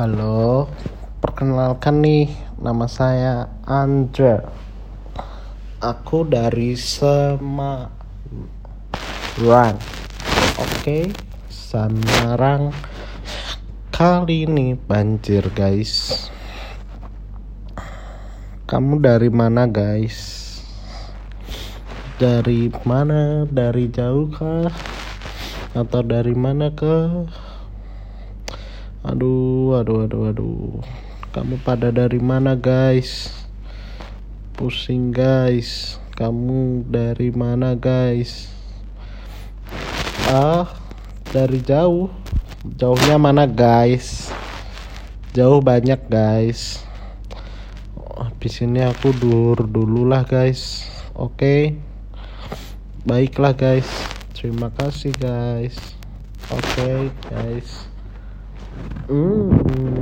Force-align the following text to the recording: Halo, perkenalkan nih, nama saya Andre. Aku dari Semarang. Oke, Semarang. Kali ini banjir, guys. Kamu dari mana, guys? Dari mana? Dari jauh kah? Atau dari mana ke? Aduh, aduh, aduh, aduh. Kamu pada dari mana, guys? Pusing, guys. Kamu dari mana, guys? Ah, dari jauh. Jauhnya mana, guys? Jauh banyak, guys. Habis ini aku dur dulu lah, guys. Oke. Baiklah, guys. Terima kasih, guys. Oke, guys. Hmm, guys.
Halo, 0.00 0.64
perkenalkan 1.20 2.00
nih, 2.00 2.32
nama 2.56 2.88
saya 2.88 3.52
Andre. 3.68 4.48
Aku 5.76 6.24
dari 6.24 6.72
Semarang. 6.72 7.92
Oke, 10.56 11.12
Semarang. 11.52 12.72
Kali 13.92 14.48
ini 14.48 14.72
banjir, 14.72 15.52
guys. 15.52 16.32
Kamu 18.64 19.04
dari 19.04 19.28
mana, 19.28 19.68
guys? 19.68 20.48
Dari 22.16 22.72
mana? 22.88 23.44
Dari 23.44 23.92
jauh 23.92 24.32
kah? 24.32 24.72
Atau 25.76 26.00
dari 26.00 26.32
mana 26.32 26.72
ke? 26.72 27.28
Aduh, 29.00 29.80
aduh, 29.80 30.04
aduh, 30.04 30.28
aduh. 30.28 30.84
Kamu 31.32 31.64
pada 31.64 31.88
dari 31.88 32.20
mana, 32.20 32.52
guys? 32.52 33.32
Pusing, 34.60 35.08
guys. 35.08 35.96
Kamu 36.20 36.84
dari 36.84 37.32
mana, 37.32 37.72
guys? 37.72 38.52
Ah, 40.28 40.68
dari 41.32 41.64
jauh. 41.64 42.12
Jauhnya 42.76 43.16
mana, 43.16 43.48
guys? 43.48 44.28
Jauh 45.32 45.64
banyak, 45.64 46.04
guys. 46.12 46.84
Habis 48.20 48.60
ini 48.60 48.84
aku 48.84 49.16
dur 49.16 49.64
dulu 49.64 50.04
lah, 50.04 50.28
guys. 50.28 50.84
Oke. 51.16 51.72
Baiklah, 53.08 53.56
guys. 53.56 53.88
Terima 54.36 54.68
kasih, 54.76 55.16
guys. 55.16 55.96
Oke, 56.52 57.08
guys. 57.32 57.88
Hmm, 59.08 59.52
guys. 59.64 59.99